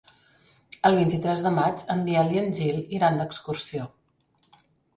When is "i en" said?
2.37-2.51